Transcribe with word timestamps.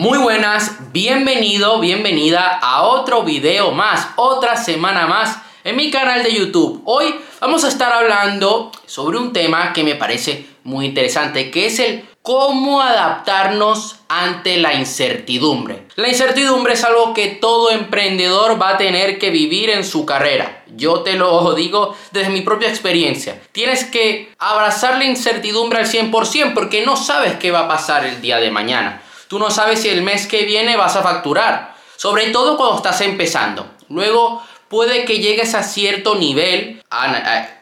Muy 0.00 0.16
buenas, 0.16 0.76
bienvenido, 0.92 1.78
bienvenida 1.78 2.58
a 2.62 2.84
otro 2.84 3.22
video 3.22 3.70
más, 3.70 4.08
otra 4.16 4.56
semana 4.56 5.06
más 5.06 5.36
en 5.62 5.76
mi 5.76 5.90
canal 5.90 6.22
de 6.22 6.32
YouTube. 6.32 6.80
Hoy 6.86 7.14
vamos 7.38 7.64
a 7.64 7.68
estar 7.68 7.92
hablando 7.92 8.72
sobre 8.86 9.18
un 9.18 9.34
tema 9.34 9.74
que 9.74 9.84
me 9.84 9.96
parece 9.96 10.46
muy 10.64 10.86
interesante, 10.86 11.50
que 11.50 11.66
es 11.66 11.80
el 11.80 12.08
cómo 12.22 12.80
adaptarnos 12.80 13.96
ante 14.08 14.56
la 14.56 14.72
incertidumbre. 14.72 15.86
La 15.96 16.08
incertidumbre 16.08 16.72
es 16.72 16.84
algo 16.84 17.12
que 17.12 17.28
todo 17.28 17.70
emprendedor 17.70 18.58
va 18.60 18.70
a 18.70 18.78
tener 18.78 19.18
que 19.18 19.28
vivir 19.28 19.68
en 19.68 19.84
su 19.84 20.06
carrera. 20.06 20.64
Yo 20.76 21.00
te 21.00 21.12
lo 21.12 21.52
digo 21.54 21.94
desde 22.10 22.30
mi 22.30 22.40
propia 22.40 22.70
experiencia. 22.70 23.38
Tienes 23.52 23.84
que 23.84 24.32
abrazar 24.38 24.96
la 24.96 25.04
incertidumbre 25.04 25.80
al 25.80 25.86
100% 25.86 26.54
porque 26.54 26.86
no 26.86 26.96
sabes 26.96 27.34
qué 27.34 27.50
va 27.50 27.66
a 27.66 27.68
pasar 27.68 28.06
el 28.06 28.22
día 28.22 28.38
de 28.38 28.50
mañana. 28.50 29.02
Tú 29.30 29.38
no 29.38 29.48
sabes 29.48 29.82
si 29.82 29.88
el 29.88 30.02
mes 30.02 30.26
que 30.26 30.44
viene 30.44 30.76
vas 30.76 30.96
a 30.96 31.04
facturar, 31.04 31.76
sobre 31.94 32.30
todo 32.30 32.56
cuando 32.56 32.78
estás 32.78 33.00
empezando. 33.00 33.64
Luego 33.88 34.42
puede 34.66 35.04
que 35.04 35.20
llegues 35.20 35.54
a 35.54 35.62
cierto 35.62 36.16
nivel 36.16 36.82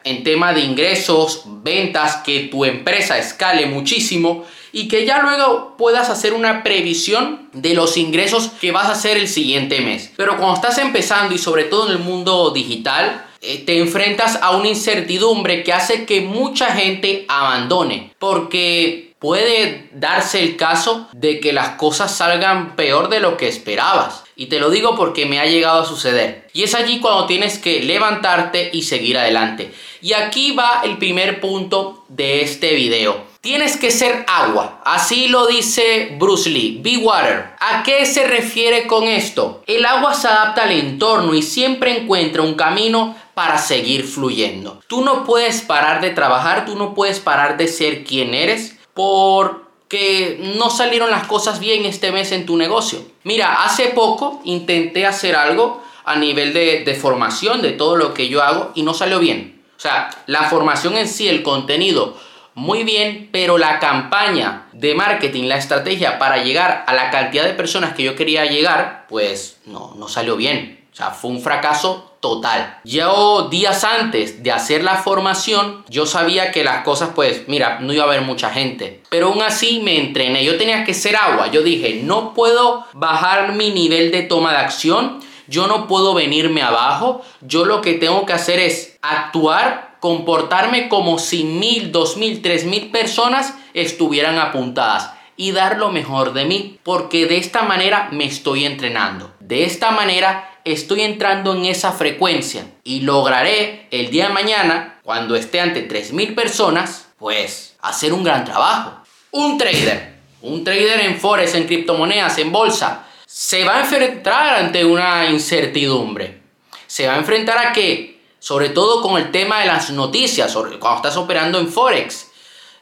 en 0.03 0.23
tema 0.23 0.51
de 0.51 0.61
ingresos, 0.61 1.43
ventas, 1.45 2.23
que 2.25 2.39
tu 2.51 2.65
empresa 2.65 3.19
escale 3.19 3.67
muchísimo 3.67 4.45
y 4.71 4.87
que 4.87 5.05
ya 5.05 5.21
luego 5.21 5.75
puedas 5.77 6.09
hacer 6.09 6.33
una 6.33 6.63
previsión 6.63 7.49
de 7.53 7.75
los 7.75 7.97
ingresos 7.97 8.49
que 8.59 8.71
vas 8.71 8.87
a 8.87 8.93
hacer 8.93 9.17
el 9.17 9.27
siguiente 9.27 9.79
mes. 9.81 10.11
Pero 10.17 10.37
cuando 10.37 10.55
estás 10.55 10.79
empezando 10.79 11.35
y 11.35 11.37
sobre 11.37 11.65
todo 11.65 11.85
en 11.85 11.91
el 11.91 11.99
mundo 11.99 12.49
digital, 12.49 13.27
eh, 13.41 13.63
te 13.63 13.77
enfrentas 13.77 14.39
a 14.41 14.57
una 14.57 14.69
incertidumbre 14.69 15.61
que 15.63 15.71
hace 15.71 16.07
que 16.07 16.21
mucha 16.21 16.73
gente 16.73 17.25
abandone 17.27 18.11
porque 18.17 19.08
puede 19.19 19.89
darse 19.93 20.41
el 20.41 20.55
caso 20.55 21.07
de 21.11 21.39
que 21.39 21.53
las 21.53 21.71
cosas 21.71 22.15
salgan 22.15 22.75
peor 22.75 23.09
de 23.09 23.19
lo 23.19 23.37
que 23.37 23.47
esperabas. 23.47 24.23
Y 24.35 24.45
te 24.45 24.59
lo 24.59 24.69
digo 24.69 24.95
porque 24.95 25.25
me 25.25 25.39
ha 25.39 25.45
llegado 25.45 25.81
a 25.81 25.85
suceder. 25.85 26.47
Y 26.53 26.63
es 26.63 26.73
allí 26.73 26.99
cuando 26.99 27.25
tienes 27.25 27.59
que 27.59 27.83
levantarte 27.83 28.69
y 28.71 28.83
seguir 28.83 29.17
adelante. 29.17 29.73
Y 30.01 30.13
aquí 30.13 30.53
va 30.53 30.81
el 30.85 30.97
primer 30.97 31.41
punto 31.41 32.05
de 32.07 32.41
este 32.41 32.73
video. 32.73 33.27
Tienes 33.41 33.77
que 33.77 33.91
ser 33.91 34.25
agua. 34.27 34.81
Así 34.85 35.27
lo 35.27 35.47
dice 35.47 36.15
Bruce 36.17 36.49
Lee. 36.49 36.79
Be 36.81 36.97
water. 36.97 37.51
¿A 37.59 37.83
qué 37.83 38.05
se 38.05 38.27
refiere 38.27 38.87
con 38.87 39.05
esto? 39.05 39.63
El 39.67 39.85
agua 39.85 40.13
se 40.13 40.27
adapta 40.27 40.63
al 40.63 40.71
entorno 40.71 41.33
y 41.33 41.41
siempre 41.41 41.97
encuentra 41.97 42.41
un 42.41 42.55
camino 42.55 43.15
para 43.33 43.57
seguir 43.57 44.05
fluyendo. 44.05 44.81
Tú 44.87 45.03
no 45.03 45.23
puedes 45.23 45.61
parar 45.61 46.01
de 46.01 46.09
trabajar, 46.09 46.65
tú 46.65 46.75
no 46.75 46.93
puedes 46.93 47.19
parar 47.19 47.55
de 47.55 47.69
ser 47.69 48.03
quien 48.03 48.33
eres 48.33 48.78
porque 48.99 50.41
no 50.57 50.69
salieron 50.69 51.09
las 51.09 51.25
cosas 51.25 51.61
bien 51.61 51.85
este 51.85 52.11
mes 52.11 52.33
en 52.33 52.45
tu 52.45 52.57
negocio. 52.57 52.99
Mira, 53.23 53.63
hace 53.63 53.85
poco 53.87 54.41
intenté 54.43 55.05
hacer 55.05 55.37
algo 55.37 55.81
a 56.03 56.17
nivel 56.17 56.51
de, 56.51 56.97
formación 56.99 57.61
de 57.61 57.71
todo 57.71 57.95
lo 57.95 58.13
que 58.13 58.27
yo 58.27 58.43
hago 58.43 58.73
y 58.75 58.83
no 58.83 58.93
salió 58.93 59.19
bien. 59.19 59.63
O 59.77 59.79
sea, 59.79 60.09
la 60.25 60.49
formación 60.49 60.97
en 60.97 61.07
sí, 61.07 61.29
el 61.29 61.43
contenido, 61.43 62.17
muy 62.55 62.83
bien, 62.83 63.29
pero 63.31 63.57
la 63.57 63.79
campaña 63.79 64.67
de 64.73 64.93
marketing, 64.95 65.45
la 65.45 65.55
estrategia 65.55 66.19
para 66.19 66.43
llegar 66.43 66.83
a 66.85 66.93
la 66.93 67.09
cantidad 67.09 67.45
de 67.45 67.53
personas 67.53 67.93
que 67.93 68.03
yo 68.03 68.17
quería 68.17 68.47
llegar, 68.47 69.05
pues 69.07 69.61
no, 69.65 69.95
no 69.97 70.09
salió 70.09 70.35
bien. 70.35 70.85
O 70.91 70.95
sea, 70.97 71.11
fue 71.11 71.31
un 71.31 71.39
fracaso 71.39 72.08
total. 72.19 72.79
Yo 72.83 73.47
días 73.49 73.83
antes 73.83 74.43
de 74.43 74.51
hacer 74.51 74.83
la 74.83 74.97
formación, 74.97 75.83
yo 75.89 76.05
sabía 76.05 76.51
que 76.51 76.63
las 76.63 76.83
cosas, 76.83 77.11
pues, 77.15 77.47
mira, 77.47 77.79
no 77.79 77.93
iba 77.93 78.03
a 78.03 78.07
haber 78.07 78.21
mucha 78.21 78.49
gente. 78.49 79.01
Pero 79.09 79.27
aún 79.27 79.41
así 79.41 79.79
me 79.79 79.97
entrené. 79.97 80.43
Yo 80.43 80.57
tenía 80.57 80.83
que 80.83 80.93
ser 80.93 81.15
agua. 81.15 81.51
Yo 81.51 81.61
dije, 81.61 82.01
no 82.03 82.33
puedo 82.33 82.85
bajar 82.93 83.53
mi 83.53 83.71
nivel 83.71 84.11
de 84.11 84.23
toma 84.23 84.51
de 84.51 84.57
acción. 84.57 85.19
Yo 85.47 85.67
no 85.67 85.87
puedo 85.87 86.13
venirme 86.13 86.61
abajo. 86.61 87.21
Yo 87.41 87.65
lo 87.65 87.81
que 87.81 87.93
tengo 87.93 88.25
que 88.25 88.33
hacer 88.33 88.59
es 88.59 88.97
actuar, 89.01 89.97
comportarme 89.99 90.89
como 90.89 91.19
si 91.19 91.43
mil, 91.43 91.91
dos 91.91 92.17
mil, 92.17 92.41
tres 92.41 92.65
mil 92.65 92.91
personas 92.91 93.55
estuvieran 93.73 94.37
apuntadas 94.37 95.11
y 95.39 95.53
dar 95.53 95.77
lo 95.77 95.89
mejor 95.89 96.33
de 96.33 96.43
mí, 96.43 96.79
porque 96.83 97.25
de 97.25 97.37
esta 97.37 97.61
manera 97.61 98.09
me 98.11 98.25
estoy 98.25 98.65
entrenando. 98.65 99.31
De 99.49 99.63
esta 99.63 99.89
manera 99.89 100.59
estoy 100.63 101.01
entrando 101.01 101.55
en 101.55 101.65
esa 101.65 101.91
frecuencia 101.91 102.67
y 102.83 102.99
lograré 102.99 103.87
el 103.89 104.11
día 104.11 104.27
de 104.27 104.33
mañana, 104.33 104.99
cuando 105.01 105.35
esté 105.35 105.59
ante 105.59 105.89
3.000 105.89 106.35
personas, 106.35 107.07
pues 107.17 107.75
hacer 107.81 108.13
un 108.13 108.23
gran 108.23 108.45
trabajo. 108.45 109.01
Un 109.31 109.57
trader, 109.57 110.17
un 110.43 110.63
trader 110.63 110.99
en 110.99 111.19
forex, 111.19 111.55
en 111.55 111.65
criptomonedas, 111.65 112.37
en 112.37 112.51
bolsa, 112.51 113.07
se 113.25 113.63
va 113.63 113.77
a 113.77 113.79
enfrentar 113.79 114.59
ante 114.65 114.85
una 114.85 115.27
incertidumbre. 115.31 116.41
Se 116.85 117.07
va 117.07 117.15
a 117.15 117.17
enfrentar 117.17 117.57
a 117.57 117.73
que, 117.73 118.21
sobre 118.37 118.69
todo 118.69 119.01
con 119.01 119.19
el 119.19 119.31
tema 119.31 119.61
de 119.61 119.65
las 119.65 119.89
noticias, 119.89 120.53
cuando 120.53 120.97
estás 120.97 121.17
operando 121.17 121.57
en 121.57 121.69
forex, 121.69 122.29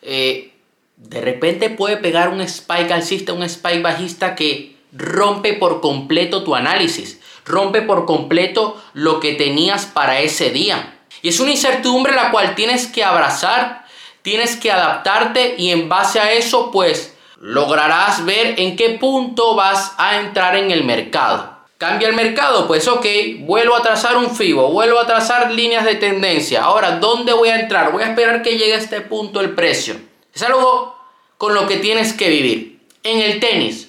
eh, 0.01 0.51
de 0.97 1.21
repente 1.21 1.69
puede 1.69 1.95
pegar 1.95 2.27
un 2.27 2.41
spike 2.41 2.91
alcista, 2.91 3.31
un 3.31 3.43
spike 3.43 3.81
bajista 3.81 4.35
que 4.35 4.76
rompe 4.91 5.53
por 5.53 5.81
completo 5.81 6.43
tu 6.43 6.55
análisis 6.55 7.19
rompe 7.47 7.81
por 7.81 8.05
completo 8.05 8.81
lo 8.93 9.19
que 9.19 9.33
tenías 9.33 9.85
para 9.85 10.19
ese 10.19 10.51
día. 10.51 10.99
Y 11.21 11.29
es 11.29 11.39
una 11.39 11.51
incertidumbre 11.51 12.13
la 12.13 12.31
cual 12.31 12.55
tienes 12.55 12.87
que 12.87 13.03
abrazar, 13.03 13.85
tienes 14.21 14.55
que 14.55 14.71
adaptarte 14.71 15.55
y 15.57 15.71
en 15.71 15.89
base 15.89 16.19
a 16.19 16.33
eso 16.33 16.71
pues 16.71 17.15
lograrás 17.39 18.25
ver 18.25 18.59
en 18.59 18.75
qué 18.75 18.91
punto 18.91 19.55
vas 19.55 19.93
a 19.97 20.17
entrar 20.17 20.55
en 20.55 20.71
el 20.71 20.83
mercado. 20.83 21.55
Cambia 21.77 22.07
el 22.07 22.15
mercado, 22.15 22.65
pues 22.65 22.87
ok, 22.87 23.05
vuelvo 23.41 23.75
a 23.75 23.83
trazar 23.83 24.17
un 24.17 24.35
FIBO, 24.35 24.71
vuelvo 24.71 24.99
a 24.99 25.05
trazar 25.05 25.51
líneas 25.51 25.85
de 25.85 25.95
tendencia. 25.95 26.63
Ahora, 26.63 26.97
¿dónde 26.97 27.33
voy 27.33 27.49
a 27.49 27.59
entrar? 27.59 27.91
Voy 27.91 28.01
a 28.01 28.07
esperar 28.07 28.41
que 28.41 28.57
llegue 28.57 28.73
a 28.73 28.79
este 28.79 29.01
punto 29.01 29.41
el 29.41 29.53
precio. 29.53 29.95
Es 30.33 30.41
algo 30.41 30.97
con 31.37 31.53
lo 31.53 31.67
que 31.67 31.77
tienes 31.77 32.13
que 32.13 32.29
vivir. 32.29 32.79
En 33.03 33.21
el 33.21 33.39
tenis, 33.39 33.86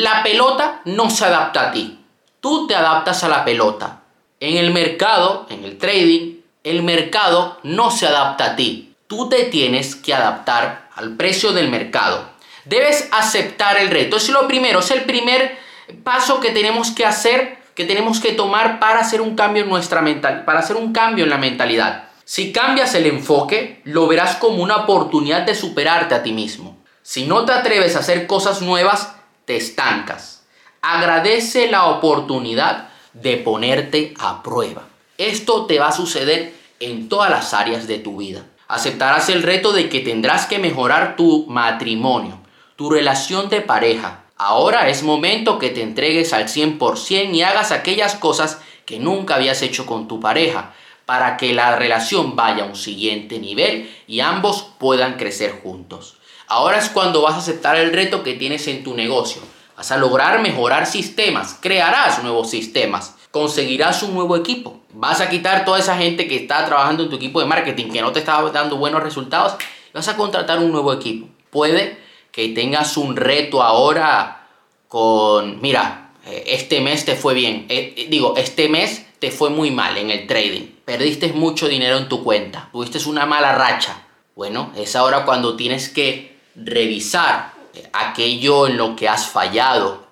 la 0.00 0.22
pelota 0.22 0.80
no 0.84 1.10
se 1.10 1.24
adapta 1.24 1.68
a 1.68 1.72
ti 1.72 1.98
tú 2.42 2.66
te 2.66 2.74
adaptas 2.74 3.24
a 3.24 3.28
la 3.28 3.44
pelota. 3.44 4.02
En 4.40 4.58
el 4.58 4.72
mercado, 4.72 5.46
en 5.48 5.64
el 5.64 5.78
trading, 5.78 6.40
el 6.64 6.82
mercado 6.82 7.58
no 7.62 7.90
se 7.92 8.06
adapta 8.06 8.44
a 8.44 8.56
ti. 8.56 8.94
Tú 9.06 9.28
te 9.28 9.44
tienes 9.44 9.94
que 9.94 10.12
adaptar 10.12 10.88
al 10.96 11.16
precio 11.16 11.52
del 11.52 11.70
mercado. 11.70 12.28
Debes 12.64 13.08
aceptar 13.12 13.78
el 13.78 13.90
reto. 13.90 14.16
Es 14.16 14.28
lo 14.28 14.48
primero, 14.48 14.80
es 14.80 14.90
el 14.90 15.04
primer 15.04 15.56
paso 16.02 16.40
que 16.40 16.50
tenemos 16.50 16.90
que 16.90 17.06
hacer, 17.06 17.58
que 17.76 17.84
tenemos 17.84 18.18
que 18.18 18.32
tomar 18.32 18.80
para 18.80 19.00
hacer 19.00 19.20
un 19.20 19.36
cambio 19.36 19.62
en 19.62 19.68
nuestra 19.68 20.02
mental, 20.02 20.44
para 20.44 20.58
hacer 20.58 20.74
un 20.74 20.92
cambio 20.92 21.24
en 21.24 21.30
la 21.30 21.38
mentalidad. 21.38 22.08
Si 22.24 22.52
cambias 22.52 22.94
el 22.96 23.06
enfoque, 23.06 23.80
lo 23.84 24.08
verás 24.08 24.34
como 24.36 24.64
una 24.64 24.78
oportunidad 24.78 25.42
de 25.42 25.54
superarte 25.54 26.16
a 26.16 26.24
ti 26.24 26.32
mismo. 26.32 26.76
Si 27.02 27.24
no 27.24 27.44
te 27.44 27.52
atreves 27.52 27.94
a 27.94 28.00
hacer 28.00 28.26
cosas 28.26 28.62
nuevas, 28.62 29.14
te 29.44 29.56
estancas. 29.56 30.44
Agradece 30.80 31.70
la 31.70 31.86
oportunidad 31.86 32.88
de 33.12 33.36
ponerte 33.36 34.14
a 34.18 34.42
prueba. 34.42 34.82
Esto 35.18 35.66
te 35.66 35.78
va 35.78 35.88
a 35.88 35.92
suceder 35.92 36.54
en 36.80 37.08
todas 37.08 37.30
las 37.30 37.54
áreas 37.54 37.86
de 37.86 37.98
tu 37.98 38.16
vida. 38.18 38.44
Aceptarás 38.68 39.28
el 39.28 39.42
reto 39.42 39.72
de 39.72 39.88
que 39.88 40.00
tendrás 40.00 40.46
que 40.46 40.58
mejorar 40.58 41.16
tu 41.16 41.46
matrimonio, 41.46 42.38
tu 42.76 42.90
relación 42.90 43.48
de 43.48 43.60
pareja. 43.60 44.24
Ahora 44.36 44.88
es 44.88 45.02
momento 45.02 45.58
que 45.58 45.70
te 45.70 45.82
entregues 45.82 46.32
al 46.32 46.48
100% 46.48 47.34
y 47.34 47.42
hagas 47.42 47.70
aquellas 47.70 48.14
cosas 48.14 48.60
que 48.86 48.98
nunca 48.98 49.36
habías 49.36 49.62
hecho 49.62 49.86
con 49.86 50.08
tu 50.08 50.20
pareja 50.20 50.72
para 51.06 51.36
que 51.36 51.52
la 51.52 51.76
relación 51.76 52.34
vaya 52.34 52.64
a 52.64 52.66
un 52.66 52.76
siguiente 52.76 53.38
nivel 53.38 53.94
y 54.06 54.20
ambos 54.20 54.66
puedan 54.78 55.16
crecer 55.16 55.60
juntos. 55.62 56.16
Ahora 56.52 56.76
es 56.76 56.90
cuando 56.90 57.22
vas 57.22 57.32
a 57.32 57.38
aceptar 57.38 57.76
el 57.76 57.94
reto 57.94 58.22
que 58.22 58.34
tienes 58.34 58.68
en 58.68 58.84
tu 58.84 58.94
negocio 58.94 59.40
Vas 59.74 59.90
a 59.90 59.96
lograr 59.96 60.42
mejorar 60.42 60.86
sistemas, 60.86 61.56
crearás 61.58 62.22
nuevos 62.22 62.50
sistemas, 62.50 63.16
conseguirás 63.30 64.02
un 64.02 64.12
nuevo 64.12 64.36
equipo. 64.36 64.80
Vas 64.92 65.22
a 65.22 65.30
quitar 65.30 65.64
toda 65.64 65.78
esa 65.78 65.96
gente 65.96 66.28
que 66.28 66.36
está 66.36 66.66
trabajando 66.66 67.04
en 67.04 67.08
tu 67.08 67.16
equipo 67.16 67.40
de 67.40 67.46
marketing 67.46 67.90
que 67.90 68.02
no 68.02 68.12
te 68.12 68.18
estaba 68.18 68.50
dando 68.50 68.76
buenos 68.76 69.02
resultados 69.02 69.54
vas 69.94 70.08
a 70.08 70.16
contratar 70.16 70.58
un 70.58 70.72
nuevo 70.72 70.92
equipo. 70.92 71.26
Puede 71.48 71.98
que 72.30 72.48
tengas 72.50 72.98
un 72.98 73.16
reto 73.16 73.62
ahora 73.62 74.46
con, 74.88 75.58
mira, 75.62 76.10
eh, 76.26 76.44
este 76.48 76.82
mes 76.82 77.06
te 77.06 77.16
fue 77.16 77.32
bien. 77.32 77.64
Eh, 77.70 77.94
eh, 77.96 78.06
digo, 78.10 78.34
este 78.36 78.68
mes 78.68 79.06
te 79.20 79.30
fue 79.30 79.48
muy 79.48 79.70
mal 79.70 79.96
en 79.96 80.10
el 80.10 80.26
trading. 80.26 80.66
Perdiste 80.84 81.32
mucho 81.32 81.66
dinero 81.66 81.96
en 81.96 82.10
tu 82.10 82.22
cuenta. 82.22 82.68
Tuviste 82.72 82.98
una 83.08 83.24
mala 83.24 83.54
racha. 83.54 84.04
Bueno, 84.36 84.70
es 84.76 84.94
ahora 84.96 85.24
cuando 85.24 85.56
tienes 85.56 85.88
que 85.88 86.31
revisar 86.54 87.52
aquello 87.92 88.66
en 88.66 88.76
lo 88.76 88.96
que 88.96 89.08
has 89.08 89.26
fallado, 89.26 90.06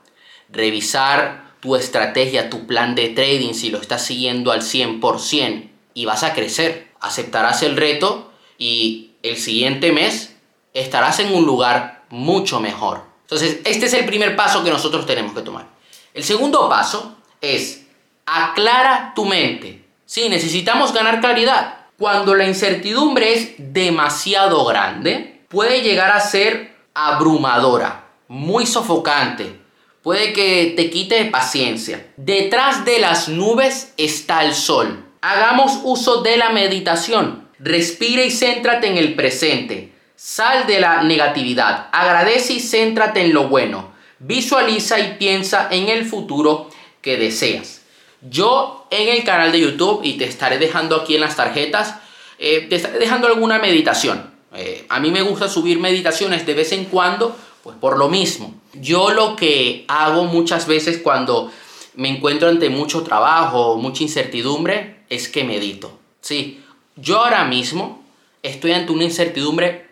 revisar 0.49 1.51
tu 1.61 1.77
estrategia, 1.77 2.51
tu 2.51 2.67
plan 2.67 2.95
de 2.95 3.11
trading, 3.11 3.53
si 3.53 3.71
lo 3.71 3.79
estás 3.79 4.05
siguiendo 4.05 4.51
al 4.51 4.63
100% 4.63 5.69
y 5.95 6.05
vas 6.05 6.23
a 6.23 6.33
crecer. 6.33 6.89
Aceptarás 7.01 7.63
el 7.63 7.77
reto 7.77 8.31
y 8.59 9.13
el 9.23 9.37
siguiente 9.37 9.93
mes 9.93 10.37
estarás 10.75 11.19
en 11.21 11.35
un 11.35 11.45
lugar 11.45 12.05
mucho 12.11 12.61
mejor. 12.61 13.03
Entonces, 13.23 13.61
este 13.65 13.87
es 13.87 13.95
el 13.95 14.07
primer 14.07 14.37
paso 14.37 14.65
que 14.65 14.71
nosotros 14.71 15.07
tenemos 15.07 15.33
que 15.33 15.43
tomar. 15.43 15.67
El 16.15 16.25
segundo 16.25 16.69
paso 16.69 17.17
es 17.41 17.87
aclara 18.27 19.13
tu 19.15 19.25
mente. 19.25 19.85
Sí, 20.05 20.29
necesitamos 20.29 20.93
ganar 20.93 21.21
claridad. 21.21 21.87
Cuando 21.99 22.35
la 22.35 22.47
incertidumbre 22.47 23.35
es 23.35 23.55
demasiado 23.59 24.65
grande, 24.65 25.40
puede 25.51 25.83
llegar 25.83 26.13
a 26.13 26.21
ser 26.21 26.77
abrumadora, 26.95 28.05
muy 28.29 28.67
sofocante, 28.67 29.57
puede 30.01 30.33
que 30.33 30.75
te 30.77 30.91
quite 30.91 31.25
paciencia. 31.27 32.07
Detrás 32.17 32.85
de 32.85 33.01
las 33.01 33.29
nubes 33.29 33.93
está 33.97 34.45
el 34.45 34.55
sol. 34.55 35.05
Hagamos 35.21 35.81
uso 35.83 36.23
de 36.23 36.37
la 36.37 36.51
meditación. 36.51 37.49
Respira 37.59 38.23
y 38.23 38.31
céntrate 38.31 38.87
en 38.87 38.97
el 38.97 39.15
presente. 39.15 39.93
Sal 40.15 40.69
de 40.69 40.79
la 40.79 41.03
negatividad. 41.03 41.89
Agradece 41.93 42.55
y 42.55 42.61
céntrate 42.61 43.23
en 43.23 43.35
lo 43.35 43.49
bueno. 43.49 43.93
Visualiza 44.21 45.01
y 45.01 45.17
piensa 45.19 45.67
en 45.71 45.89
el 45.89 46.07
futuro 46.07 46.71
que 47.03 47.17
deseas. 47.17 47.83
Yo 48.23 48.87
en 48.91 49.09
el 49.09 49.25
canal 49.25 49.51
de 49.51 49.61
YouTube, 49.61 50.03
y 50.05 50.13
te 50.13 50.27
estaré 50.27 50.59
dejando 50.59 50.95
aquí 50.95 51.17
en 51.17 51.23
las 51.23 51.37
tarjetas, 51.37 51.97
eh, 52.39 52.67
te 52.69 52.77
estaré 52.77 52.99
dejando 52.99 53.27
alguna 53.27 53.59
meditación. 53.59 54.31
Eh, 54.55 54.85
a 54.89 55.01
mí 55.01 55.11
me 55.11 55.23
gusta 55.23 55.49
subir 55.49 55.79
meditaciones 55.79 56.47
de 56.47 56.55
vez 56.55 56.73
en 56.73 56.87
cuando, 56.87 57.37
pues 57.63 57.77
por 57.77 57.99
lo 57.99 58.09
mismo. 58.09 58.55
Yo 58.75 59.11
lo 59.11 59.37
que 59.37 59.85
hago 59.89 60.25
muchas 60.25 60.67
veces 60.67 60.99
cuando 60.99 61.51
me 61.95 62.09
encuentro 62.09 62.49
ante 62.49 62.71
mucho 62.71 63.03
trabajo, 63.03 63.77
mucha 63.77 64.03
incertidumbre, 64.03 65.05
es 65.09 65.29
que 65.29 65.45
medito. 65.45 65.99
Sí, 66.21 66.61
yo 66.97 67.21
ahora 67.21 67.45
mismo 67.45 68.03
estoy 68.43 68.73
ante 68.73 68.93
una 68.93 69.05
incertidumbre 69.05 69.89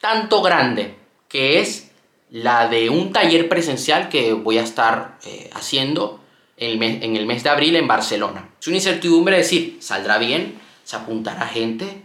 tanto 0.00 0.42
grande 0.42 0.94
que 1.28 1.60
es 1.60 1.90
la 2.30 2.68
de 2.68 2.90
un 2.90 3.12
taller 3.12 3.48
presencial 3.48 4.08
que 4.08 4.32
voy 4.32 4.58
a 4.58 4.62
estar 4.62 5.18
eh, 5.24 5.50
haciendo 5.52 6.20
en 6.56 7.16
el, 7.16 7.26
mes, 7.26 7.42
de 7.42 7.48
abril 7.48 7.74
en 7.76 7.88
Barcelona. 7.88 8.50
Es 8.60 8.66
una 8.66 8.76
incertidumbre 8.76 9.36
decir, 9.36 9.78
¿saldrá 9.80 10.18
bien? 10.18 10.60
¿Se 10.84 10.96
apuntará 10.96 11.46
gente? 11.46 12.02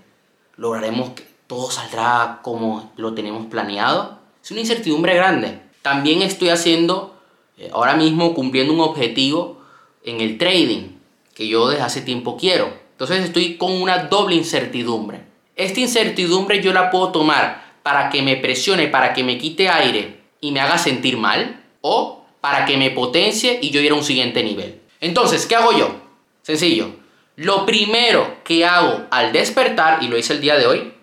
¿Lograremos 0.55 1.09
que 1.09 1.23
todo 1.47 1.71
saldrá 1.71 2.39
como 2.41 2.91
lo 2.97 3.13
tenemos 3.13 3.45
planeado? 3.47 4.19
Es 4.43 4.51
una 4.51 4.61
incertidumbre 4.61 5.15
grande. 5.15 5.61
También 5.81 6.21
estoy 6.21 6.49
haciendo, 6.49 7.15
eh, 7.57 7.69
ahora 7.73 7.95
mismo 7.95 8.33
cumpliendo 8.33 8.73
un 8.73 8.81
objetivo 8.81 9.61
en 10.03 10.21
el 10.21 10.37
trading 10.37 10.95
que 11.33 11.47
yo 11.47 11.69
desde 11.69 11.83
hace 11.83 12.01
tiempo 12.01 12.37
quiero. 12.37 12.71
Entonces 12.91 13.25
estoy 13.25 13.57
con 13.57 13.71
una 13.73 14.05
doble 14.05 14.35
incertidumbre. 14.35 15.23
Esta 15.55 15.79
incertidumbre 15.79 16.61
yo 16.61 16.73
la 16.73 16.89
puedo 16.89 17.11
tomar 17.11 17.75
para 17.83 18.09
que 18.09 18.21
me 18.21 18.37
presione, 18.37 18.87
para 18.87 19.13
que 19.13 19.23
me 19.23 19.37
quite 19.37 19.69
aire 19.69 20.21
y 20.41 20.51
me 20.51 20.59
haga 20.59 20.77
sentir 20.77 21.17
mal 21.17 21.63
o 21.81 22.25
para 22.41 22.65
que 22.65 22.77
me 22.77 22.91
potencie 22.91 23.59
y 23.61 23.69
yo 23.69 23.81
ir 23.81 23.91
a 23.91 23.95
un 23.95 24.03
siguiente 24.03 24.43
nivel. 24.43 24.81
Entonces, 25.01 25.45
¿qué 25.45 25.55
hago 25.55 25.71
yo? 25.77 25.95
Sencillo. 26.41 26.89
Lo 27.35 27.65
primero 27.65 28.37
que 28.43 28.65
hago 28.65 29.05
al 29.11 29.33
despertar, 29.33 30.01
y 30.01 30.07
lo 30.07 30.17
hice 30.17 30.33
el 30.33 30.41
día 30.41 30.55
de 30.55 30.67
hoy, 30.67 30.93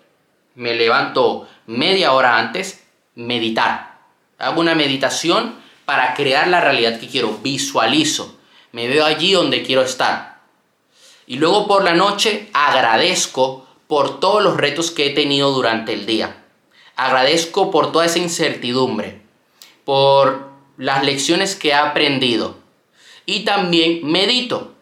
me 0.55 0.75
levanto 0.75 1.47
media 1.67 2.13
hora 2.13 2.37
antes, 2.37 2.83
meditar. 3.15 3.99
Hago 4.37 4.61
una 4.61 4.75
meditación 4.75 5.55
para 5.85 6.13
crear 6.13 6.47
la 6.47 6.61
realidad 6.61 6.99
que 6.99 7.07
quiero, 7.07 7.37
visualizo, 7.41 8.37
me 8.71 8.87
veo 8.87 9.05
allí 9.05 9.33
donde 9.33 9.63
quiero 9.63 9.81
estar. 9.81 10.41
Y 11.27 11.37
luego 11.37 11.67
por 11.67 11.83
la 11.83 11.93
noche 11.93 12.49
agradezco 12.53 13.67
por 13.87 14.19
todos 14.19 14.43
los 14.43 14.57
retos 14.57 14.91
que 14.91 15.07
he 15.07 15.09
tenido 15.11 15.51
durante 15.51 15.93
el 15.93 16.05
día. 16.05 16.43
Agradezco 16.95 17.71
por 17.71 17.91
toda 17.91 18.05
esa 18.05 18.19
incertidumbre, 18.19 19.21
por 19.85 20.49
las 20.77 21.03
lecciones 21.03 21.55
que 21.55 21.69
he 21.69 21.73
aprendido. 21.73 22.57
Y 23.25 23.45
también 23.45 23.99
medito 24.03 24.73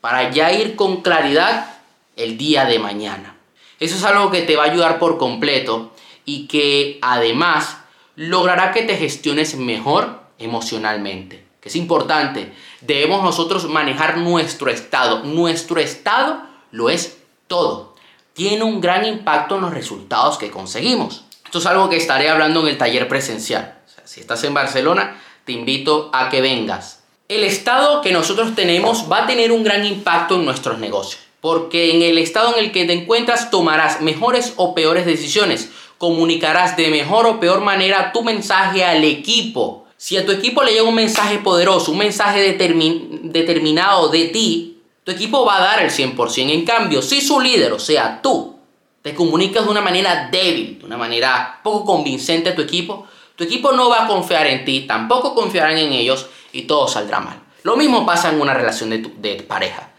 para 0.00 0.30
ya 0.30 0.52
ir 0.52 0.76
con 0.76 1.02
claridad 1.02 1.80
el 2.16 2.38
día 2.38 2.64
de 2.64 2.78
mañana. 2.78 3.37
Eso 3.80 3.96
es 3.96 4.04
algo 4.04 4.30
que 4.30 4.42
te 4.42 4.56
va 4.56 4.64
a 4.64 4.70
ayudar 4.70 4.98
por 4.98 5.18
completo 5.18 5.92
y 6.24 6.46
que 6.46 6.98
además 7.02 7.78
logrará 8.16 8.72
que 8.72 8.82
te 8.82 8.96
gestiones 8.96 9.56
mejor 9.56 10.20
emocionalmente. 10.38 11.44
Que 11.60 11.68
es 11.68 11.76
importante. 11.76 12.52
Debemos 12.80 13.22
nosotros 13.22 13.68
manejar 13.68 14.18
nuestro 14.18 14.70
estado. 14.70 15.24
Nuestro 15.24 15.80
estado 15.80 16.42
lo 16.70 16.90
es 16.90 17.18
todo. 17.46 17.94
Tiene 18.32 18.64
un 18.64 18.80
gran 18.80 19.04
impacto 19.04 19.56
en 19.56 19.62
los 19.62 19.74
resultados 19.74 20.38
que 20.38 20.50
conseguimos. 20.50 21.24
Esto 21.44 21.58
es 21.58 21.66
algo 21.66 21.88
que 21.88 21.96
estaré 21.96 22.28
hablando 22.28 22.60
en 22.60 22.68
el 22.68 22.78
taller 22.78 23.08
presencial. 23.08 23.78
Si 24.04 24.20
estás 24.20 24.44
en 24.44 24.54
Barcelona, 24.54 25.20
te 25.44 25.52
invito 25.52 26.10
a 26.12 26.28
que 26.28 26.40
vengas. 26.40 27.02
El 27.28 27.44
estado 27.44 28.00
que 28.00 28.12
nosotros 28.12 28.54
tenemos 28.54 29.10
va 29.10 29.24
a 29.24 29.26
tener 29.26 29.52
un 29.52 29.62
gran 29.62 29.84
impacto 29.84 30.36
en 30.36 30.44
nuestros 30.44 30.78
negocios, 30.78 31.22
porque 31.40 31.92
en 31.94 32.02
el 32.02 32.18
estado 32.18 32.56
en 32.56 32.64
el 32.64 32.72
que 32.72 32.84
te 32.84 32.92
encuentras 32.92 33.50
tomarás 33.50 34.00
mejores 34.00 34.54
o 34.56 34.74
peores 34.74 35.06
decisiones, 35.06 35.70
comunicarás 35.98 36.76
de 36.76 36.88
mejor 36.88 37.26
o 37.26 37.40
peor 37.40 37.60
manera 37.60 38.12
tu 38.12 38.22
mensaje 38.22 38.84
al 38.84 39.04
equipo. 39.04 39.86
Si 39.96 40.16
a 40.16 40.24
tu 40.24 40.32
equipo 40.32 40.62
le 40.62 40.72
llega 40.72 40.84
un 40.84 40.94
mensaje 40.94 41.38
poderoso, 41.38 41.92
un 41.92 41.98
mensaje 41.98 42.40
determinado 42.52 44.08
de 44.08 44.24
ti, 44.26 44.78
tu 45.04 45.10
equipo 45.10 45.44
va 45.44 45.56
a 45.56 45.60
dar 45.60 45.82
el 45.82 45.90
100%. 45.90 46.50
En 46.50 46.64
cambio, 46.64 47.02
si 47.02 47.20
su 47.20 47.40
líder, 47.40 47.72
o 47.72 47.78
sea, 47.78 48.20
tú, 48.22 48.56
te 49.02 49.14
comunicas 49.14 49.64
de 49.64 49.70
una 49.70 49.80
manera 49.80 50.28
débil, 50.30 50.78
de 50.78 50.86
una 50.86 50.96
manera 50.96 51.60
poco 51.62 51.84
convincente 51.84 52.50
a 52.50 52.54
tu 52.54 52.62
equipo, 52.62 53.06
tu 53.34 53.44
equipo 53.44 53.72
no 53.72 53.88
va 53.88 54.04
a 54.04 54.06
confiar 54.06 54.46
en 54.46 54.64
ti, 54.64 54.80
tampoco 54.86 55.34
confiarán 55.34 55.78
en 55.78 55.92
ellos 55.92 56.26
y 56.52 56.62
todo 56.62 56.88
saldrá 56.88 57.20
mal. 57.20 57.40
Lo 57.62 57.76
mismo 57.76 58.04
pasa 58.04 58.30
en 58.30 58.40
una 58.40 58.54
relación 58.54 58.90
de, 58.90 58.98
de 58.98 59.42
pareja. 59.42 59.90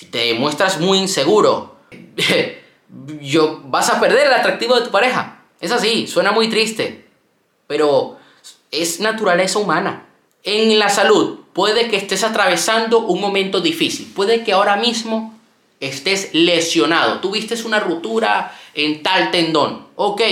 Si 0.00 0.06
te 0.06 0.32
muestras 0.32 0.80
muy 0.80 0.96
inseguro, 0.96 1.76
yo, 3.20 3.60
vas 3.66 3.90
a 3.90 4.00
perder 4.00 4.28
el 4.28 4.32
atractivo 4.32 4.74
de 4.74 4.86
tu 4.86 4.90
pareja. 4.90 5.42
Es 5.60 5.72
así, 5.72 6.06
suena 6.06 6.32
muy 6.32 6.48
triste, 6.48 7.04
pero 7.66 8.16
es 8.70 9.00
naturaleza 9.00 9.58
humana. 9.58 10.06
En 10.42 10.78
la 10.78 10.88
salud, 10.88 11.40
puede 11.52 11.88
que 11.88 11.98
estés 11.98 12.24
atravesando 12.24 13.00
un 13.00 13.20
momento 13.20 13.60
difícil, 13.60 14.10
puede 14.16 14.42
que 14.42 14.54
ahora 14.54 14.76
mismo 14.76 15.38
estés 15.80 16.30
lesionado, 16.32 17.20
tuviste 17.20 17.54
una 17.66 17.78
ruptura 17.78 18.58
en 18.72 19.02
tal 19.02 19.30
tendón, 19.30 19.86
ok, 19.96 20.22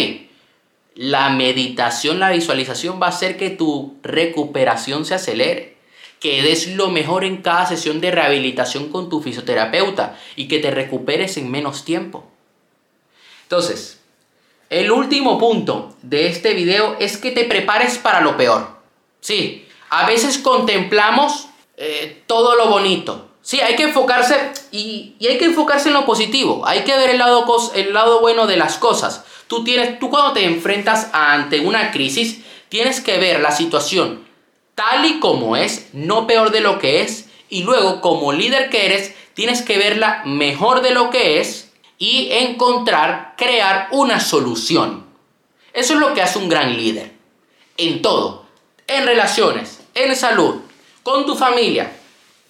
la 0.94 1.28
meditación, 1.28 2.20
la 2.20 2.30
visualización 2.30 3.02
va 3.02 3.08
a 3.08 3.10
hacer 3.10 3.36
que 3.36 3.50
tu 3.50 3.98
recuperación 4.02 5.04
se 5.04 5.12
acelere, 5.12 5.76
que 6.20 6.42
des 6.42 6.68
lo 6.68 6.90
mejor 6.90 7.24
en 7.24 7.42
cada 7.42 7.66
sesión 7.66 8.00
de 8.00 8.10
rehabilitación 8.10 8.90
con 8.90 9.08
tu 9.08 9.20
fisioterapeuta 9.20 10.18
y 10.36 10.48
que 10.48 10.58
te 10.58 10.70
recuperes 10.70 11.36
en 11.36 11.50
menos 11.50 11.84
tiempo. 11.84 12.26
Entonces, 13.44 14.00
el 14.70 14.90
último 14.90 15.38
punto 15.38 15.94
de 16.02 16.26
este 16.26 16.54
video 16.54 16.96
es 16.98 17.16
que 17.16 17.30
te 17.30 17.44
prepares 17.44 17.98
para 17.98 18.20
lo 18.20 18.36
peor. 18.36 18.68
Sí, 19.20 19.66
a 19.90 20.06
veces 20.06 20.38
contemplamos 20.38 21.48
eh, 21.76 22.22
todo 22.26 22.56
lo 22.56 22.68
bonito. 22.68 23.28
Sí, 23.40 23.60
hay 23.60 23.76
que 23.76 23.84
enfocarse 23.84 24.52
y, 24.70 25.14
y, 25.18 25.28
hay 25.28 25.38
que 25.38 25.46
enfocarse 25.46 25.88
en 25.88 25.94
lo 25.94 26.04
positivo. 26.04 26.66
Hay 26.66 26.80
que 26.80 26.94
ver 26.94 27.10
el 27.10 27.18
lado, 27.18 27.46
el 27.74 27.94
lado 27.94 28.20
bueno 28.20 28.46
de 28.46 28.58
las 28.58 28.76
cosas. 28.76 29.24
Tú, 29.46 29.64
tienes, 29.64 29.98
tú 29.98 30.10
cuando 30.10 30.34
te 30.34 30.44
enfrentas 30.44 31.08
ante 31.14 31.60
una 31.60 31.90
crisis, 31.90 32.42
tienes 32.68 33.00
que 33.00 33.16
ver 33.16 33.40
la 33.40 33.52
situación 33.52 34.27
tal 34.78 35.06
y 35.06 35.18
como 35.18 35.56
es, 35.56 35.88
no 35.92 36.28
peor 36.28 36.52
de 36.52 36.60
lo 36.60 36.78
que 36.78 37.02
es, 37.02 37.24
y 37.48 37.64
luego 37.64 38.00
como 38.00 38.32
líder 38.32 38.70
que 38.70 38.86
eres, 38.86 39.12
tienes 39.34 39.62
que 39.62 39.76
verla 39.76 40.22
mejor 40.24 40.82
de 40.82 40.92
lo 40.92 41.10
que 41.10 41.40
es 41.40 41.72
y 41.98 42.28
encontrar, 42.30 43.34
crear 43.36 43.88
una 43.90 44.20
solución. 44.20 45.04
Eso 45.72 45.94
es 45.94 45.98
lo 45.98 46.14
que 46.14 46.22
hace 46.22 46.38
un 46.38 46.48
gran 46.48 46.76
líder. 46.76 47.12
En 47.76 48.02
todo, 48.02 48.44
en 48.86 49.04
relaciones, 49.04 49.80
en 49.96 50.14
salud, 50.14 50.60
con 51.02 51.26
tu 51.26 51.34
familia, 51.34 51.90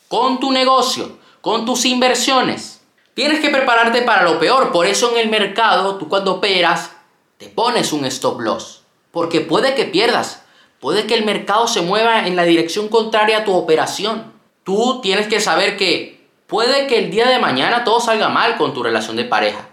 con 0.09 0.39
tu 0.39 0.53
negocio, 0.53 1.17
con 1.41 1.65
tus 1.65 1.87
inversiones. 1.87 2.83
Tienes 3.15 3.41
que 3.41 3.49
prepararte 3.49 4.03
para 4.03 4.25
lo 4.25 4.39
peor, 4.39 4.71
por 4.71 4.85
eso 4.85 5.13
en 5.13 5.17
el 5.17 5.31
mercado 5.31 5.97
tú 5.97 6.11
cuando 6.11 6.35
operas 6.35 6.91
te 7.39 7.47
pones 7.49 7.91
un 7.95 8.05
stop 8.05 8.39
loss, 8.41 8.83
porque 9.13 9.41
puede 9.41 9.75
que 9.75 9.87
pierdas, 9.87 10.43
puede 10.81 11.07
que 11.07 11.15
el 11.15 11.25
mercado 11.25 11.67
se 11.67 11.83
mueva 11.83 12.27
en 12.27 12.37
la 12.37 12.45
dirección 12.45 12.89
contraria 12.89 13.39
a 13.39 13.45
tu 13.45 13.55
operación. 13.55 14.33
Tú 14.65 15.01
tienes 15.03 15.29
que 15.29 15.41
saber 15.41 15.77
que 15.77 16.29
puede 16.47 16.87
que 16.87 16.99
el 16.99 17.11
día 17.11 17.29
de 17.29 17.39
mañana 17.39 17.85
todo 17.85 18.01
salga 18.01 18.29
mal 18.29 18.57
con 18.57 18.75
tu 18.75 18.83
relación 18.83 19.17
de 19.17 19.25
pareja. 19.25 19.69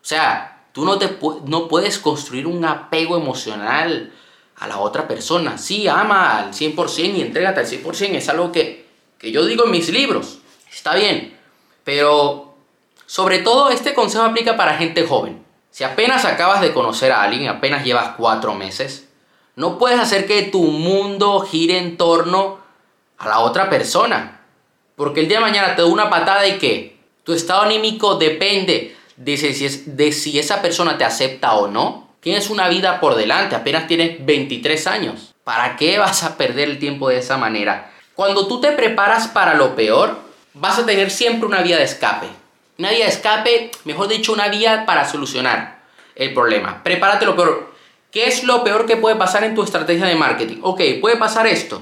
O 0.00 0.04
sea, 0.04 0.66
tú 0.72 0.84
no, 0.84 0.98
te, 0.98 1.18
no 1.46 1.68
puedes 1.68 1.98
construir 1.98 2.46
un 2.46 2.64
apego 2.64 3.16
emocional 3.16 4.12
a 4.56 4.66
la 4.66 4.78
otra 4.78 5.06
persona. 5.06 5.58
Sí, 5.58 5.88
ama 5.88 6.38
al 6.38 6.52
100% 6.52 7.14
y 7.14 7.22
entrégate 7.22 7.60
al 7.60 7.66
100%. 7.66 8.14
Es 8.14 8.28
algo 8.28 8.52
que, 8.52 8.86
que 9.18 9.30
yo 9.30 9.44
digo 9.44 9.64
en 9.64 9.70
mis 9.70 9.88
libros. 9.90 10.38
Está 10.70 10.94
bien. 10.94 11.36
Pero 11.84 12.54
sobre 13.06 13.38
todo 13.38 13.70
este 13.70 13.94
consejo 13.94 14.24
aplica 14.24 14.56
para 14.56 14.76
gente 14.76 15.06
joven. 15.06 15.44
Si 15.70 15.84
apenas 15.84 16.24
acabas 16.24 16.60
de 16.60 16.72
conocer 16.72 17.12
a 17.12 17.22
alguien, 17.22 17.48
apenas 17.48 17.84
llevas 17.84 18.14
cuatro 18.16 18.54
meses, 18.54 19.07
No 19.58 19.76
puedes 19.76 19.98
hacer 19.98 20.24
que 20.28 20.42
tu 20.42 20.62
mundo 20.62 21.40
gire 21.40 21.78
en 21.78 21.96
torno 21.96 22.58
a 23.18 23.28
la 23.28 23.40
otra 23.40 23.68
persona. 23.68 24.42
Porque 24.94 25.18
el 25.18 25.26
día 25.26 25.38
de 25.38 25.46
mañana 25.46 25.74
te 25.74 25.82
da 25.82 25.88
una 25.88 26.08
patada 26.08 26.46
y 26.46 26.58
que 26.58 26.96
tu 27.24 27.32
estado 27.32 27.62
anímico 27.62 28.14
depende 28.14 28.96
de 29.16 29.36
si, 29.36 30.38
esa 30.38 30.62
persona 30.62 30.96
te 30.96 31.02
acepta 31.02 31.54
o 31.54 31.66
no. 31.66 32.08
Tienes 32.20 32.50
una 32.50 32.68
vida 32.68 33.00
por 33.00 33.16
delante, 33.16 33.56
apenas 33.56 33.88
tienes 33.88 34.24
23 34.24 34.86
años. 34.86 35.34
¿Para 35.42 35.74
qué 35.74 35.98
vas 35.98 36.22
a 36.22 36.36
perder 36.36 36.68
el 36.68 36.78
tiempo 36.78 37.08
de 37.08 37.18
esa 37.18 37.36
manera? 37.36 37.90
Cuando 38.14 38.46
tú 38.46 38.60
te 38.60 38.70
preparas 38.70 39.26
para 39.26 39.54
lo 39.54 39.74
peor, 39.74 40.20
vas 40.54 40.78
a 40.78 40.86
tener 40.86 41.10
siempre 41.10 41.48
una 41.48 41.62
vía 41.62 41.78
de 41.78 41.84
escape. 41.84 42.28
Una 42.78 42.90
vía 42.90 43.06
de 43.06 43.10
escape, 43.10 43.72
mejor 43.82 44.06
dicho, 44.06 44.32
una 44.32 44.46
vía 44.46 44.86
para 44.86 45.04
solucionar 45.04 45.80
el 46.14 46.32
problema. 46.32 46.80
Prepárate 46.84 47.26
lo 47.26 47.34
peor. 47.34 47.77
¿Qué 48.18 48.26
es 48.26 48.42
lo 48.42 48.64
peor 48.64 48.84
que 48.84 48.96
puede 48.96 49.14
pasar 49.14 49.44
en 49.44 49.54
tu 49.54 49.62
estrategia 49.62 50.06
de 50.06 50.16
marketing? 50.16 50.56
Ok, 50.62 50.80
puede 51.00 51.18
pasar 51.18 51.46
esto. 51.46 51.80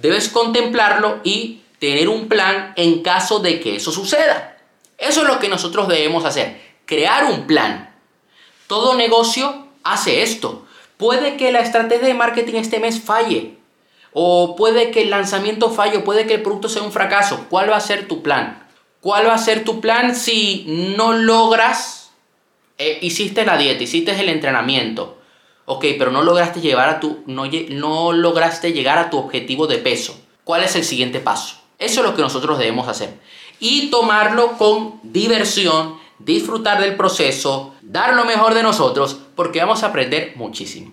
Debes 0.00 0.28
contemplarlo 0.28 1.18
y 1.24 1.62
tener 1.80 2.08
un 2.08 2.28
plan 2.28 2.72
en 2.76 3.02
caso 3.02 3.40
de 3.40 3.58
que 3.58 3.74
eso 3.74 3.90
suceda. 3.90 4.56
Eso 4.98 5.22
es 5.22 5.26
lo 5.26 5.40
que 5.40 5.48
nosotros 5.48 5.88
debemos 5.88 6.24
hacer. 6.24 6.60
Crear 6.86 7.24
un 7.24 7.48
plan. 7.48 7.92
Todo 8.68 8.94
negocio 8.94 9.66
hace 9.82 10.22
esto. 10.22 10.64
Puede 10.96 11.36
que 11.36 11.50
la 11.50 11.58
estrategia 11.58 12.06
de 12.06 12.14
marketing 12.14 12.54
este 12.54 12.78
mes 12.78 13.00
falle. 13.00 13.56
O 14.12 14.54
puede 14.54 14.92
que 14.92 15.02
el 15.02 15.10
lanzamiento 15.10 15.70
falle, 15.70 15.98
puede 15.98 16.24
que 16.24 16.34
el 16.34 16.42
producto 16.42 16.68
sea 16.68 16.84
un 16.84 16.92
fracaso. 16.92 17.46
¿Cuál 17.50 17.68
va 17.68 17.78
a 17.78 17.80
ser 17.80 18.06
tu 18.06 18.22
plan? 18.22 18.64
¿Cuál 19.00 19.26
va 19.26 19.34
a 19.34 19.38
ser 19.38 19.64
tu 19.64 19.80
plan 19.80 20.14
si 20.14 20.66
no 20.96 21.14
logras, 21.14 22.12
eh, 22.78 23.00
hiciste 23.02 23.44
la 23.44 23.56
dieta, 23.56 23.82
hiciste 23.82 24.12
el 24.12 24.28
entrenamiento, 24.28 25.18
ok, 25.66 25.84
pero 25.98 26.10
no 26.10 26.22
lograste, 26.22 26.60
llevar 26.60 26.88
a 26.88 27.00
tu, 27.00 27.22
no, 27.26 27.44
no 27.70 28.12
lograste 28.12 28.72
llegar 28.72 28.98
a 28.98 29.10
tu 29.10 29.18
objetivo 29.18 29.66
de 29.66 29.78
peso? 29.78 30.18
¿Cuál 30.44 30.64
es 30.64 30.76
el 30.76 30.84
siguiente 30.84 31.20
paso? 31.20 31.56
Eso 31.78 32.00
es 32.00 32.06
lo 32.06 32.14
que 32.14 32.22
nosotros 32.22 32.58
debemos 32.58 32.88
hacer. 32.88 33.14
Y 33.60 33.90
tomarlo 33.90 34.52
con 34.58 35.00
diversión, 35.02 35.98
disfrutar 36.18 36.80
del 36.80 36.96
proceso, 36.96 37.74
dar 37.82 38.14
lo 38.14 38.24
mejor 38.24 38.54
de 38.54 38.62
nosotros, 38.62 39.18
porque 39.34 39.60
vamos 39.60 39.82
a 39.82 39.86
aprender 39.86 40.32
muchísimo. 40.36 40.92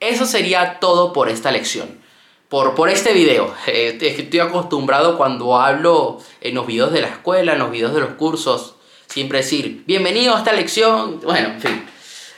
Eso 0.00 0.26
sería 0.26 0.78
todo 0.80 1.12
por 1.12 1.28
esta 1.28 1.50
lección 1.50 2.06
por, 2.48 2.74
por 2.74 2.88
este 2.88 3.12
video. 3.12 3.54
Estoy 3.66 4.40
acostumbrado 4.40 5.16
cuando 5.16 5.56
hablo 5.56 6.18
en 6.40 6.54
los 6.54 6.66
videos 6.66 6.92
de 6.92 7.02
la 7.02 7.08
escuela, 7.08 7.52
en 7.52 7.58
los 7.58 7.70
videos 7.70 7.94
de 7.94 8.00
los 8.00 8.10
cursos, 8.10 8.74
siempre 9.06 9.38
decir, 9.38 9.84
bienvenido 9.86 10.34
a 10.34 10.38
esta 10.38 10.52
lección. 10.52 11.20
Bueno, 11.20 11.48
en 11.48 11.60
fin. 11.60 11.86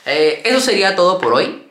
Eh, 0.07 0.43
eso 0.45 0.61
sería 0.61 0.97
todo 0.97 1.19
por 1.19 1.35
hoy. 1.35 1.68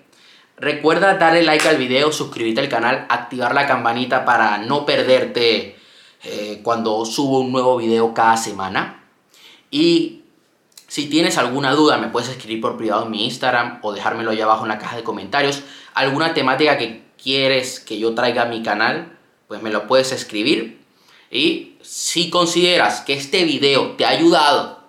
Recuerda 0.60 1.14
darle 1.20 1.44
like 1.44 1.68
al 1.68 1.78
video, 1.78 2.12
suscribirte 2.12 2.62
al 2.62 2.68
canal, 2.68 3.06
activar 3.10 3.54
la 3.54 3.68
campanita 3.68 4.26
para 4.26 4.58
no 4.58 4.88
perderte 4.88 5.78
eh, 6.24 6.62
cuando 6.64 7.06
subo 7.06 7.42
un 7.42 7.52
nuevo 7.52 7.78
video 7.78 8.12
cada 8.16 8.38
semana. 8.38 9.04
Y 9.70 10.24
si 10.88 11.10
tienes 11.10 11.38
alguna 11.38 11.74
duda, 11.74 11.98
me 11.98 12.08
puedes 12.08 12.30
escribir 12.30 12.60
por 12.60 12.76
privado 12.76 13.06
en 13.06 13.12
mi 13.12 13.26
Instagram 13.26 13.80
o 13.84 13.94
dejármelo 13.94 14.32
allá 14.32 14.46
abajo 14.46 14.64
en 14.64 14.70
la 14.70 14.80
caja 14.80 14.96
de 14.96 15.04
comentarios. 15.04 15.62
Alguna 15.94 16.34
temática 16.34 16.80
que 16.80 17.04
quieres 17.22 17.80
que 17.80 18.00
yo 18.00 18.16
traiga 18.16 18.42
a 18.42 18.46
mi 18.46 18.64
canal, 18.64 19.16
pues 19.48 19.62
me 19.62 19.70
lo 19.70 19.86
puedes 19.86 20.12
escribir. 20.12 20.82
Y 21.30 21.78
si 21.84 22.32
consideras 22.32 23.02
que 23.02 23.14
este 23.14 23.44
video 23.44 23.92
te 23.92 24.06
ha 24.06 24.10
ayudado 24.10 24.80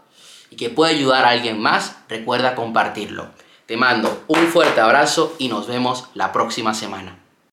y 0.50 0.56
que 0.56 0.70
puede 0.70 0.94
ayudar 0.94 1.26
a 1.26 1.30
alguien 1.30 1.60
más, 1.60 1.96
recuerda 2.08 2.54
compartirlo. 2.54 3.28
Te 3.68 3.76
mando 3.76 4.24
un 4.28 4.46
fuerte 4.46 4.80
abrazo 4.80 5.34
y 5.36 5.48
nos 5.48 5.66
vemos 5.66 6.06
la 6.14 6.32
próxima 6.32 6.72
semana. 6.72 7.18